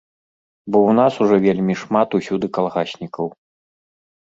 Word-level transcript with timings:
Бо 0.71 0.77
ў 0.79 0.91
нас 0.99 1.13
ужо 1.25 1.35
вельмі 1.45 1.73
шмат 1.83 2.09
усюды 2.21 2.51
калгаснікаў. 2.59 3.33